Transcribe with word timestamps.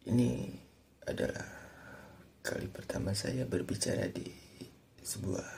Ini 0.00 0.48
adalah 1.04 1.44
kali 2.40 2.72
pertama 2.72 3.12
saya 3.12 3.44
berbicara 3.44 4.08
di 4.08 4.24
sebuah 5.04 5.48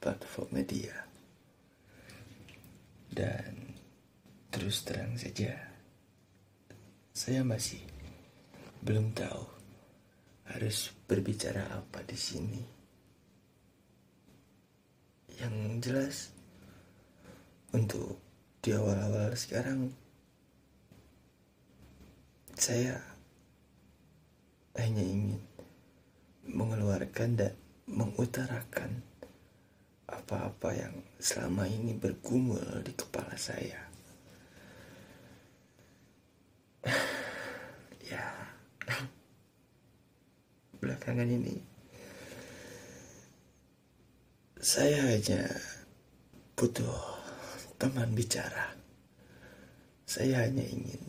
platform 0.00 0.48
media. 0.56 0.96
Dan 3.12 3.76
terus 4.48 4.80
terang 4.88 5.20
saja, 5.20 5.52
saya 7.12 7.44
masih 7.44 7.84
belum 8.80 9.12
tahu 9.12 9.44
harus 10.48 10.96
berbicara 11.04 11.68
apa 11.76 12.00
di 12.08 12.16
sini. 12.16 12.64
Yang 15.36 15.56
jelas, 15.84 16.16
untuk 17.76 18.16
di 18.64 18.72
awal-awal 18.72 19.36
sekarang, 19.36 19.92
saya 22.56 23.11
hanya 24.78 25.04
ingin 25.04 25.42
mengeluarkan 26.48 27.36
dan 27.38 27.52
mengutarakan 27.88 29.02
apa-apa 30.08 30.76
yang 30.76 30.94
selama 31.20 31.64
ini 31.68 31.96
bergumul 31.96 32.84
di 32.84 32.92
kepala 32.92 33.36
saya. 33.36 33.80
ya, 38.12 38.24
belakangan 40.80 41.28
ini 41.28 41.72
saya 44.62 45.10
hanya 45.10 45.42
butuh 46.54 46.94
teman 47.82 48.14
bicara. 48.14 48.70
Saya 50.06 50.46
hanya 50.46 50.62
ingin 50.62 51.02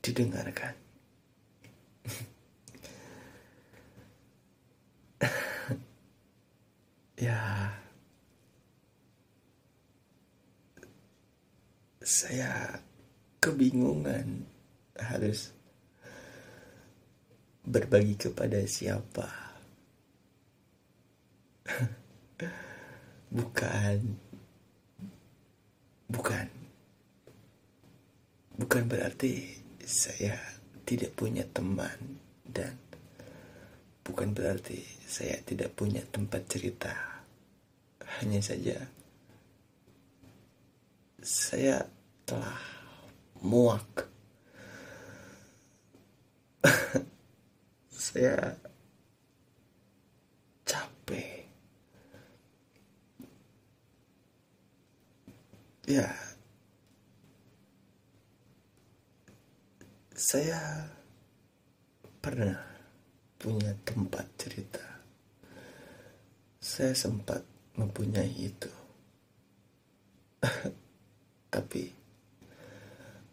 didengarkan. 0.00 0.72
ya, 7.18 7.74
saya 11.98 12.78
kebingungan 13.42 14.46
harus 14.96 15.50
berbagi 17.66 18.16
kepada 18.16 18.62
siapa. 18.64 19.28
bukan, 23.36 23.98
bukan, 26.08 26.46
bukan 28.56 28.82
berarti 28.88 29.60
saya 29.84 30.38
tidak 30.88 31.12
punya 31.12 31.44
teman 31.52 32.16
dan 32.48 32.87
bukan 34.08 34.32
berarti 34.32 34.80
saya 35.04 35.36
tidak 35.44 35.76
punya 35.76 36.00
tempat 36.08 36.48
cerita. 36.48 36.90
Hanya 38.18 38.40
saja 38.40 38.98
saya 41.22 41.84
telah 42.24 42.56
muak. 43.44 44.08
saya 47.92 48.56
capek. 50.64 51.44
Ya, 55.88 56.12
saya 60.12 60.92
pernah 62.20 62.67
punya 63.38 63.70
tempat 63.86 64.26
cerita. 64.34 64.82
Saya 66.58 66.90
sempat 66.90 67.46
mempunyai 67.78 68.34
itu. 68.34 68.72
Tapi 71.54 71.86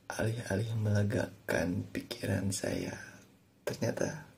alih-alih 0.06 0.72
melegakan 0.78 1.90
pikiran 1.90 2.54
saya, 2.54 2.94
ternyata 3.66 4.30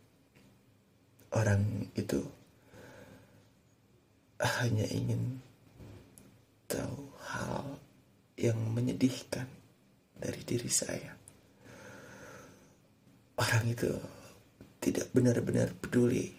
orang 1.35 1.91
itu 1.99 2.23
hanya 4.39 4.87
ingin 4.87 5.43
tahu 6.71 7.11
hal 7.27 7.75
yang 8.39 8.55
menyedihkan 8.71 9.51
dari 10.15 10.41
diri 10.47 10.71
saya. 10.71 11.11
Orang 13.37 13.67
itu 13.67 13.91
tidak 14.87 15.11
benar-benar 15.11 15.75
peduli 15.75 16.31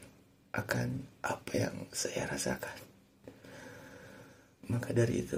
akan 0.56 1.04
apa 1.20 1.52
yang 1.52 1.84
saya 1.92 2.24
rasakan. 2.24 2.80
Maka 4.72 4.96
dari 4.96 5.20
itu, 5.20 5.36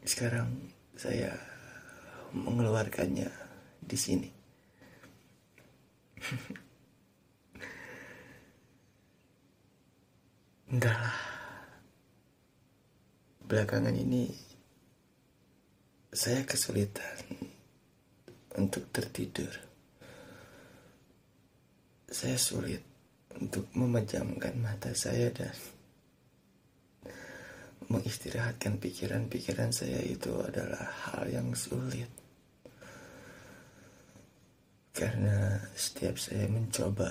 sekarang 0.00 0.72
saya 0.96 1.36
mengeluarkannya 2.32 3.28
di 3.84 3.98
sini. 4.00 4.32
Enggak 10.72 10.96
lah. 10.96 11.20
Belakangan 13.44 13.92
ini 13.92 14.32
saya 16.08 16.48
kesulitan 16.48 17.44
untuk 18.56 18.88
tertidur. 18.88 19.73
Saya 22.14 22.38
sulit 22.38 22.78
untuk 23.42 23.66
memejamkan 23.74 24.54
mata 24.62 24.94
saya 24.94 25.34
dan 25.34 25.50
mengistirahatkan 27.90 28.78
pikiran-pikiran 28.78 29.74
saya 29.74 29.98
itu 29.98 30.30
adalah 30.38 30.94
hal 31.10 31.26
yang 31.26 31.50
sulit. 31.58 32.06
Karena 34.94 35.58
setiap 35.74 36.14
saya 36.14 36.46
mencoba 36.46 37.10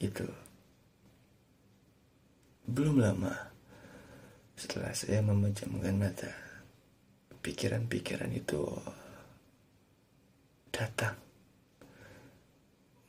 itu 0.00 0.24
belum 2.64 3.04
lama 3.04 3.52
setelah 4.56 4.96
saya 4.96 5.20
memejamkan 5.28 5.92
mata, 5.92 6.32
pikiran-pikiran 7.44 8.32
itu 8.32 8.64
datang 10.72 11.20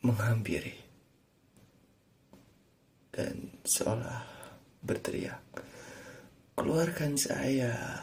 menghampiri 0.03 0.88
seolah 3.69 4.25
berteriak 4.81 5.45
keluarkan 6.57 7.13
saya. 7.13 8.01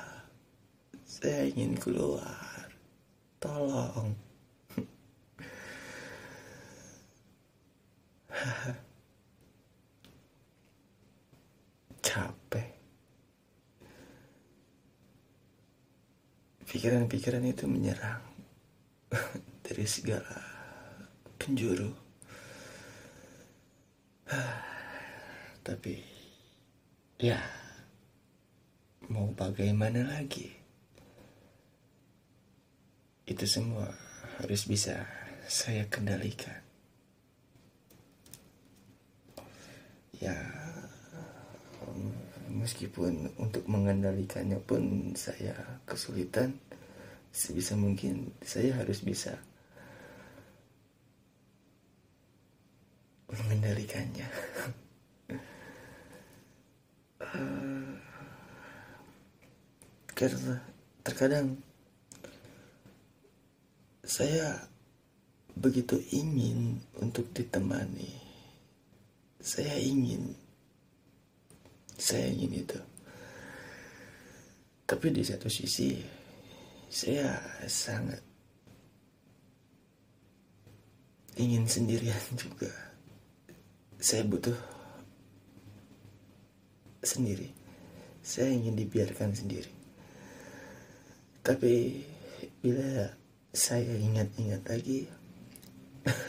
Saya 1.02 1.50
ingin 1.50 1.74
keluar. 1.74 2.70
Tolong. 3.42 4.14
Capek. 12.06 12.70
Pikiran-pikiran 16.70 17.42
itu 17.42 17.66
menyerang 17.66 18.22
dari 19.66 19.86
segala 19.88 20.38
penjuru 21.36 21.90
tapi 25.66 25.98
ya 27.18 27.42
mau 29.10 29.34
bagaimana 29.34 30.06
lagi? 30.06 30.46
Itu 33.26 33.42
semua 33.50 33.90
harus 34.38 34.62
bisa 34.70 35.02
saya 35.50 35.90
kendalikan. 35.90 36.62
Ya 40.22 40.38
meskipun 42.46 43.34
untuk 43.34 43.66
mengendalikannya 43.66 44.62
pun 44.62 45.12
saya 45.18 45.82
kesulitan 45.82 46.54
sebisa 47.34 47.74
mungkin 47.74 48.30
saya 48.46 48.78
harus 48.78 49.02
bisa 49.02 49.34
mengendalikannya 53.26 54.30
uh, 57.36 57.92
karena 60.16 60.56
terkadang 61.04 61.60
saya 64.00 64.64
begitu 65.56 66.00
ingin 66.12 66.80
untuk 67.00 67.28
ditemani 67.36 68.16
saya 69.40 69.76
ingin 69.76 70.32
saya 71.96 72.32
ingin 72.32 72.64
itu 72.64 72.80
tapi 74.86 75.10
di 75.12 75.20
satu 75.20 75.50
sisi 75.50 75.98
saya 76.86 77.34
sangat 77.66 78.22
ingin 81.36 81.68
sendirian 81.68 82.20
juga. 82.42 82.72
Saya 84.00 84.24
butuh 84.24 84.56
sendiri. 87.06 87.48
Saya 88.20 88.50
ingin 88.50 88.74
dibiarkan 88.74 89.30
sendiri. 89.32 89.70
Tapi 91.46 92.02
bila 92.58 93.14
saya 93.54 93.94
ingat-ingat 93.94 94.66
lagi, 94.66 95.06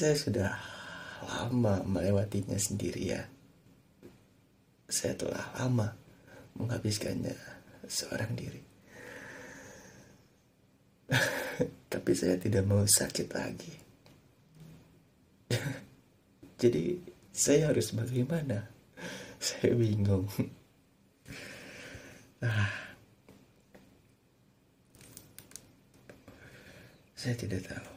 saya 0.00 0.14
sudah 0.16 0.56
lama 1.28 1.84
melewatinya 1.84 2.56
sendirian. 2.56 3.28
Saya 4.88 5.14
telah 5.14 5.44
lama 5.60 5.92
menghabiskannya 6.56 7.36
seorang 7.86 8.32
diri. 8.32 8.62
Tapi 11.92 12.10
saya 12.16 12.40
tidak 12.40 12.64
mau 12.64 12.82
sakit 12.82 13.28
lagi. 13.30 13.74
Jadi 16.62 17.19
saya 17.30 17.70
harus 17.70 17.94
bagaimana? 17.94 18.66
Saya 19.40 19.72
bingung. 19.72 20.28
Ah. 22.40 22.72
Saya 27.16 27.36
tidak 27.36 27.68
tahu. 27.68 27.88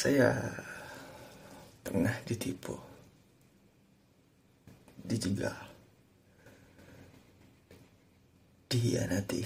saya 0.00 0.28
pernah 1.80 2.12
ditipu, 2.28 2.76
dijegal, 5.00 5.56
dihianati, 8.68 9.40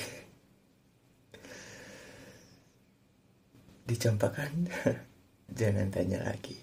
dicampakan. 3.86 4.52
Jangan 5.52 5.92
tanya 5.92 6.24
lagi. 6.24 6.56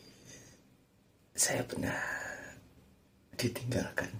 Saya 1.36 1.62
pernah 1.66 1.96
ditinggalkan 3.38 4.12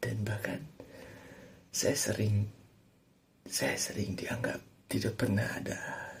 dan 0.00 0.16
bahkan 0.24 0.60
saya 1.72 1.96
sering 1.96 2.44
saya 3.48 3.76
sering 3.80 4.12
dianggap 4.12 4.60
tidak 4.88 5.16
pernah 5.16 5.48
ada 5.56 5.78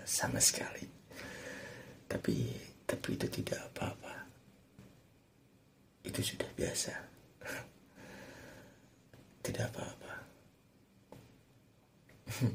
sama 0.08 0.40
sekali. 0.40 0.88
Tapi 2.08 2.34
tapi 2.88 3.08
itu 3.16 3.26
tidak 3.28 3.60
apa-apa. 3.72 4.14
Itu 6.04 6.20
sudah 6.20 6.48
biasa. 6.56 6.92
Tidak 9.42 9.66
apa-apa. 9.74 10.12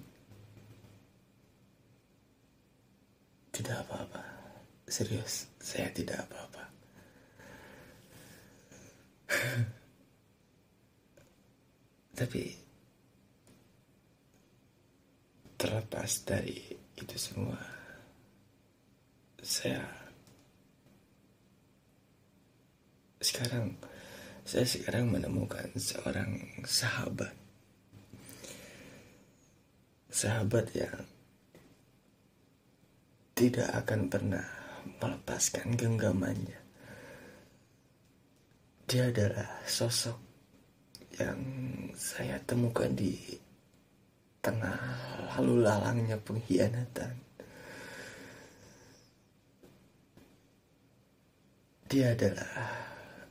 Tidak 3.57 3.73
apa-apa. 3.73 4.06
Serius, 4.87 5.51
saya 5.59 5.91
tidak 5.91 6.23
apa-apa. 6.23 6.63
Tapi 12.17 12.43
terlepas 15.59 16.11
dari 16.23 16.55
itu 16.95 17.17
semua, 17.19 17.59
saya 19.43 19.83
sekarang 23.19 23.75
saya 24.47 24.63
sekarang 24.63 25.11
menemukan 25.11 25.67
seorang 25.75 26.63
sahabat 26.63 27.35
sahabat 30.07 30.65
yang 30.71 31.03
tidak 33.35 33.69
akan 33.83 34.07
pernah 34.09 34.56
melepaskan 34.99 35.75
genggamannya. 35.75 36.59
Dia 38.87 39.11
adalah 39.11 39.67
sosok 39.67 40.15
yang 41.19 41.39
saya 41.97 42.39
temukan 42.47 42.87
di 42.93 43.17
tengah 44.39 44.79
lalu 45.35 45.59
lalangnya 45.65 46.15
pengkhianatan. 46.21 47.13
Dia 51.87 52.15
adalah 52.15 52.51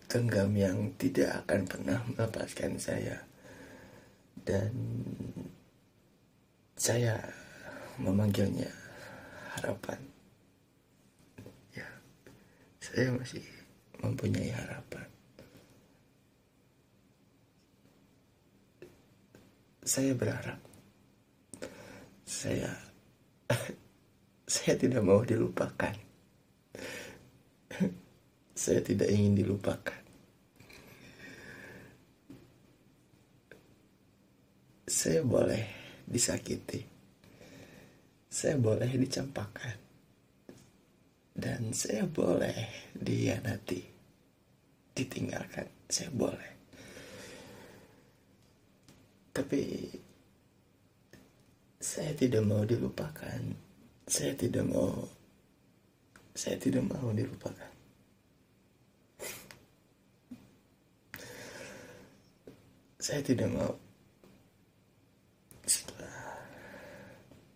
genggam 0.08 0.53
yang 0.53 0.93
tidak 1.00 1.44
akan 1.44 1.62
pernah 1.64 1.99
melepaskan 2.12 2.76
saya. 2.76 3.17
Dan 4.37 4.73
saya 6.76 7.17
memanggilnya 7.97 8.69
harapan 9.56 10.15
saya 12.96 13.12
masih 13.12 13.44
mempunyai 14.00 14.56
harapan. 14.56 15.04
Saya 19.84 20.16
berharap 20.16 20.56
saya 22.25 22.72
saya 24.56 24.81
tidak 24.81 25.04
mau 25.04 25.20
dilupakan. 25.20 25.93
Saya 28.56 28.81
tidak 28.81 29.12
ingin 29.12 29.44
dilupakan. 29.44 30.00
Saya 34.88 35.20
boleh 35.20 35.60
disakiti. 36.08 36.81
Saya 38.32 38.56
boleh 38.56 38.88
dicampakkan 38.96 39.85
dan 41.36 41.76
saya 41.76 42.08
boleh 42.08 42.88
dihianati. 42.96 43.84
Ditinggalkan 44.96 45.68
saya 45.84 46.08
boleh. 46.08 46.52
Tapi 49.36 49.60
saya 51.76 52.16
tidak 52.16 52.40
mau 52.48 52.64
dilupakan. 52.64 53.40
Saya 54.08 54.32
tidak 54.32 54.64
mau 54.64 55.04
saya 56.32 56.56
tidak 56.56 56.84
mau 56.88 57.12
dilupakan. 57.12 57.72
Saya 62.96 63.20
tidak 63.20 63.48
mau. 63.52 63.72
Setelah 65.68 66.40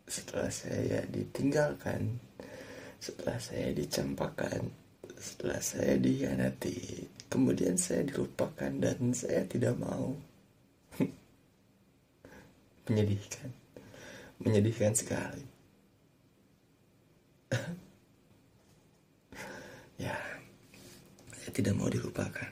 setelah 0.05 0.51
saya 0.53 1.01
ditinggalkan 1.09 2.30
setelah 3.01 3.41
saya 3.41 3.73
dicampakkan 3.73 4.71
setelah 5.17 5.61
saya 5.61 5.97
dihianati 5.97 7.09
kemudian 7.31 7.79
saya 7.79 8.03
dilupakan 8.03 8.75
dan 8.83 9.15
saya 9.15 9.47
tidak 9.47 9.79
mau 9.79 10.19
menyedihkan. 12.91 13.55
Menyedihkan 14.43 14.93
sekali. 14.93 15.47
Ya 20.01 20.17
saya 21.37 21.53
tidak 21.53 21.77
mau 21.77 21.93
dilupakan. 21.93 22.49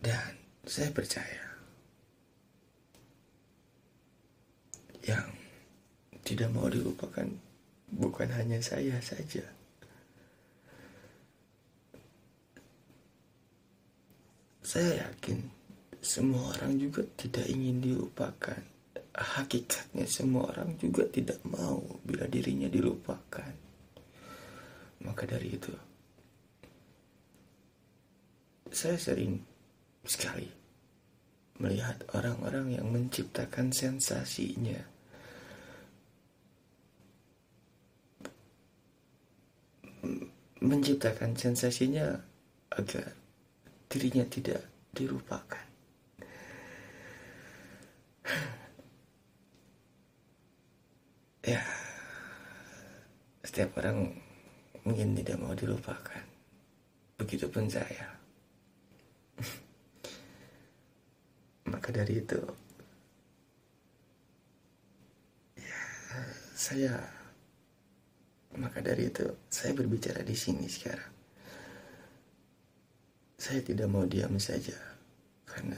Dan 0.00 0.32
saya 0.64 0.88
percaya 0.88 1.44
yang 5.04 5.28
tidak 6.38 6.54
mau 6.54 6.70
dilupakan 6.70 7.26
bukan 7.90 8.28
hanya 8.30 8.62
saya 8.62 9.02
saja 9.02 9.42
Saya 14.68 15.00
yakin 15.00 15.48
semua 16.04 16.52
orang 16.52 16.76
juga 16.76 17.00
tidak 17.16 17.48
ingin 17.48 17.80
dilupakan. 17.80 18.60
Hakikatnya 19.16 20.04
semua 20.04 20.52
orang 20.52 20.76
juga 20.76 21.08
tidak 21.08 21.40
mau 21.48 21.80
bila 22.04 22.28
dirinya 22.28 22.68
dilupakan. 22.68 23.48
Maka 25.08 25.24
dari 25.24 25.56
itu, 25.56 25.72
saya 28.68 29.00
sering 29.00 29.40
sekali 30.04 30.52
melihat 31.64 32.04
orang-orang 32.12 32.76
yang 32.76 32.92
menciptakan 32.92 33.72
sensasinya. 33.72 34.97
Menciptakan 40.68 41.32
sensasinya 41.32 42.20
agar 42.76 43.16
dirinya 43.88 44.28
tidak 44.28 44.60
dilupakan. 44.92 45.64
Ya, 51.48 51.64
setiap 53.40 53.80
orang 53.80 54.12
mungkin 54.84 55.16
tidak 55.16 55.40
mau 55.40 55.56
dilupakan. 55.56 56.20
Begitupun 57.16 57.72
saya. 57.72 58.20
Maka 61.64 61.88
dari 61.92 62.20
itu 62.20 62.40
ya 65.56 65.80
saya 66.52 67.17
maka 68.56 68.80
dari 68.80 69.12
itu 69.12 69.28
saya 69.52 69.76
berbicara 69.76 70.24
di 70.24 70.32
sini 70.32 70.64
sekarang. 70.64 71.12
Saya 73.38 73.60
tidak 73.60 73.86
mau 73.92 74.08
diam 74.08 74.34
saja 74.40 74.74
karena 75.44 75.76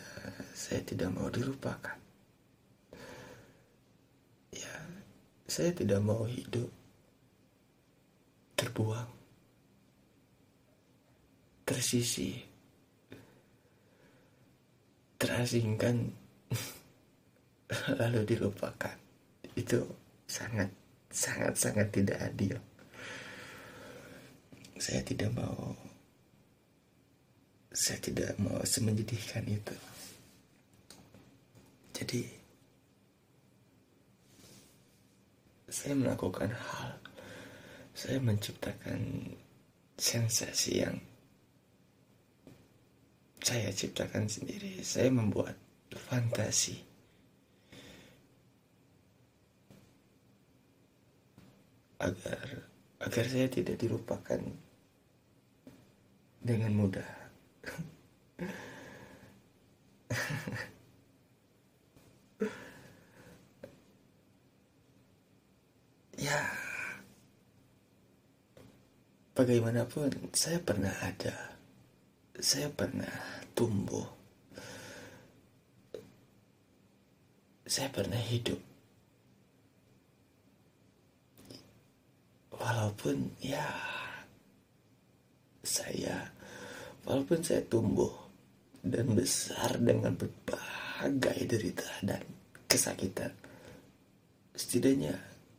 saya 0.55 0.81
tidak 0.87 1.11
mau 1.11 1.27
dilupakan. 1.27 1.99
Ya 4.55 4.75
saya 5.51 5.75
tidak 5.75 5.99
mau 5.99 6.23
hidup 6.25 6.71
terbuang 8.55 9.11
tersisi 11.67 12.39
terasingkan 15.21 15.97
lalu 18.01 18.21
dilupakan. 18.25 18.97
Itu 19.53 19.85
sangat 20.25 20.80
sangat 21.11 21.59
sangat 21.59 21.91
tidak 21.91 22.19
adil 22.23 22.57
saya 24.81 25.05
tidak 25.05 25.31
mau 25.37 25.77
saya 27.71 27.99
tidak 28.03 28.33
mau 28.41 28.63
semenjadikan 28.65 29.45
itu 29.47 29.77
jadi 31.93 32.23
saya 35.71 35.95
melakukan 35.95 36.51
hal 36.51 36.99
saya 37.93 38.17
menciptakan 38.23 39.35
sensasi 40.01 40.81
yang 40.81 40.97
saya 43.41 43.73
ciptakan 43.73 44.29
sendiri. 44.29 44.81
Saya 44.85 45.13
membuat 45.13 45.57
fantasi. 45.93 46.90
Agar 52.01 52.65
agar 53.01 53.25
saya 53.29 53.49
tidak 53.53 53.77
dilupakan 53.77 54.41
dengan 56.41 56.73
mudah. 56.73 57.05
ya 66.21 66.41
bagaimanapun 69.37 70.33
saya 70.37 70.61
pernah 70.61 70.93
ada 71.05 71.51
saya 72.41 72.73
pernah 72.73 73.13
tumbuh. 73.53 74.09
Saya 77.69 77.93
pernah 77.93 78.17
hidup. 78.17 78.70
Walaupun 82.81 83.37
ya 83.45 83.77
saya 85.61 86.33
walaupun 87.05 87.45
saya 87.45 87.61
tumbuh 87.69 88.09
dan 88.81 89.13
besar 89.13 89.77
dengan 89.77 90.17
berbagai 90.17 91.45
derita 91.45 91.85
dan 92.01 92.25
kesakitan 92.65 93.37
setidaknya 94.57 95.13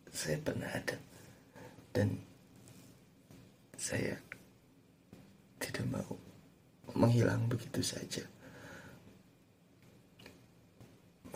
saya 0.10 0.42
pernah 0.42 0.66
ada 0.66 0.98
dan 1.94 2.18
saya 3.78 4.18
tidak 5.62 5.86
mau 5.94 6.18
menghilang 6.98 7.46
begitu 7.46 7.86
saja. 7.86 8.26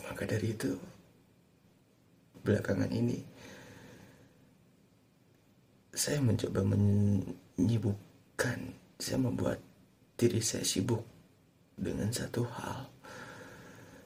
Maka 0.02 0.26
dari 0.26 0.50
itu, 0.50 0.74
belakangan 2.42 2.90
ini 2.90 3.35
saya 5.96 6.20
mencoba 6.20 6.60
menyibukkan, 6.60 8.58
saya 9.00 9.16
membuat 9.16 9.56
diri 10.20 10.44
saya 10.44 10.60
sibuk 10.60 11.00
dengan 11.72 12.12
satu 12.12 12.44
hal. 12.44 12.84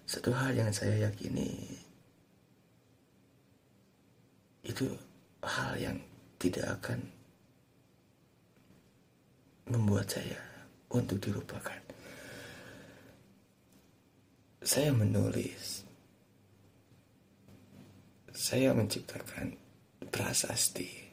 Satu 0.06 0.30
hal 0.30 0.54
yang 0.54 0.70
saya 0.70 1.10
yakini 1.10 1.50
itu 4.62 4.86
hal 5.42 5.74
yang 5.82 5.98
tidak 6.38 6.78
akan 6.78 7.02
membuat 9.66 10.06
saya 10.06 10.38
untuk 10.94 11.18
dilupakan. 11.18 11.78
Saya 14.62 14.94
menulis, 14.94 15.82
saya 18.30 18.70
menciptakan 18.78 19.58
prasasti 20.10 21.09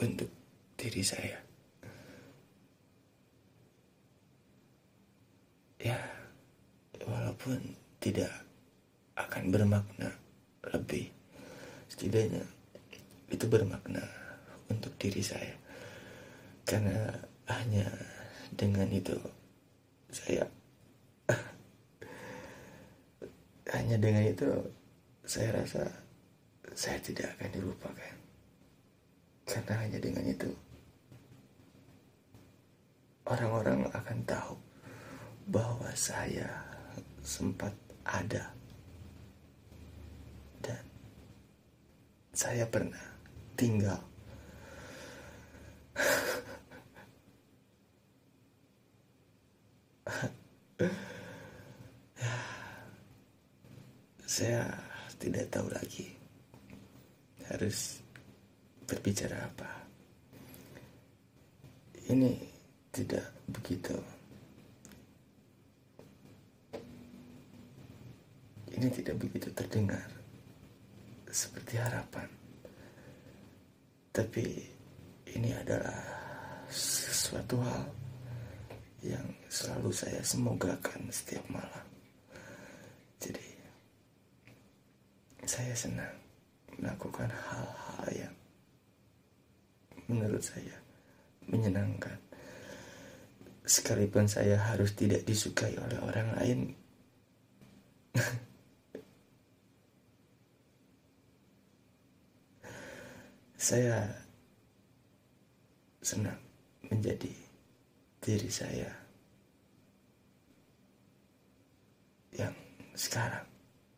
untuk 0.00 0.28
diri 0.76 1.02
saya. 1.04 1.38
Ya, 5.80 5.98
walaupun 7.06 7.62
tidak 8.02 8.32
akan 9.14 9.54
bermakna 9.54 10.10
lebih, 10.72 11.08
setidaknya 11.88 12.42
itu 13.30 13.46
bermakna 13.46 14.02
untuk 14.66 14.92
diri 14.98 15.22
saya. 15.22 15.54
Karena 16.66 17.14
hanya 17.46 17.86
dengan 18.50 18.90
itu 18.90 19.14
saya 20.10 20.48
hanya 23.74 23.96
dengan 23.98 24.24
itu 24.24 24.48
saya 25.26 25.62
rasa 25.62 25.82
saya 26.74 26.98
tidak 27.02 27.34
akan 27.38 27.50
dilupakan 27.50 28.25
karena 29.46 29.74
hanya 29.78 29.98
dengan 30.02 30.26
itu 30.26 30.50
orang-orang 33.26 33.90
akan 33.90 34.18
tahu 34.26 34.54
bahwa 35.50 35.90
saya 35.94 36.46
sempat 37.22 37.74
ada. 38.06 38.54
Dan 40.62 40.82
saya 42.34 42.66
pernah 42.66 43.02
tinggal. 43.58 43.98
Saya 54.26 54.68
tidak 55.16 55.48
tahu 55.48 55.64
lagi. 55.72 56.12
Harus 57.48 58.04
berbicara 58.86 59.36
apa. 59.42 59.70
Ini 62.06 62.32
tidak 62.94 63.26
begitu. 63.50 63.98
Ini 68.70 68.86
tidak 68.92 69.16
begitu 69.18 69.50
terdengar 69.50 70.06
seperti 71.26 71.74
harapan. 71.76 72.28
Tapi 74.14 74.46
ini 75.34 75.50
adalah 75.52 76.00
sesuatu 76.70 77.60
hal 77.60 77.84
yang 79.02 79.26
selalu 79.50 79.90
saya 79.92 80.22
semogakan 80.22 81.10
setiap 81.10 81.44
malam. 81.50 81.86
Jadi 83.20 83.46
saya 85.44 85.72
senang 85.72 86.16
melakukan 86.76 87.32
hal-hal 87.32 88.06
yang 88.12 88.35
menurut 90.10 90.42
saya 90.42 90.78
menyenangkan. 91.46 92.18
Sekalipun 93.66 94.30
saya 94.30 94.58
harus 94.70 94.94
tidak 94.94 95.26
disukai 95.26 95.74
oleh 95.74 95.98
orang 96.02 96.28
lain. 96.38 96.74
saya 103.66 104.06
senang 105.98 106.38
menjadi 106.86 107.34
diri 108.22 108.46
saya 108.46 108.86
yang 112.30 112.54
sekarang 112.94 113.42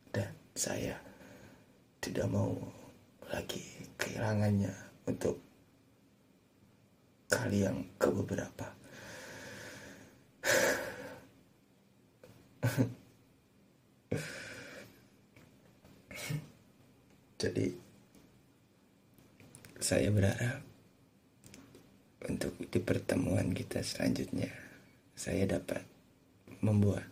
dan 0.09 0.33
saya 0.57 0.97
tidak 2.00 2.25
mau 2.33 2.57
lagi 3.29 3.61
kehilangannya 4.00 4.73
untuk 5.05 5.48
kali 7.29 7.63
yang 7.65 7.85
ke 8.01 8.09
beberapa 8.11 8.67
jadi 17.41 17.71
saya 19.79 20.11
berharap 20.11 20.61
untuk 22.29 22.59
di 22.69 22.81
pertemuan 22.83 23.55
kita 23.55 23.79
selanjutnya 23.85 24.51
saya 25.15 25.47
dapat 25.47 25.87
membuat 26.61 27.07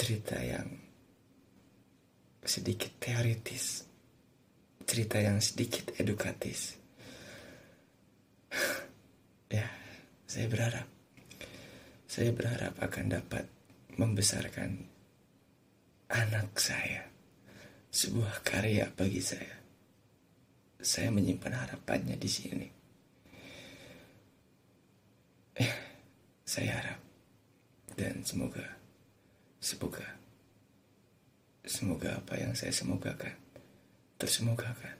cerita 0.00 0.40
yang 0.40 0.80
sedikit 2.40 2.90
teoritis, 2.98 3.84
cerita 4.88 5.20
yang 5.20 5.38
sedikit 5.44 5.92
edukatis. 6.00 6.80
ya, 9.54 9.68
saya 10.30 10.46
berharap, 10.46 10.86
saya 12.06 12.30
berharap 12.30 12.78
akan 12.78 13.18
dapat 13.18 13.50
membesarkan 13.98 14.86
anak 16.06 16.54
saya, 16.54 17.10
sebuah 17.90 18.46
karya 18.46 18.86
bagi 18.94 19.18
saya. 19.18 19.58
Saya 20.78 21.10
menyimpan 21.10 21.50
harapannya 21.50 22.14
di 22.14 22.30
sini. 22.30 22.68
Eh, 25.58 25.72
saya 26.46 26.78
harap 26.78 27.00
dan 27.98 28.22
semoga, 28.22 28.78
semoga, 29.58 30.06
semoga 31.66 32.22
apa 32.22 32.38
yang 32.38 32.54
saya 32.54 32.70
semogakan 32.70 33.34
tersemogakan. 34.14 34.99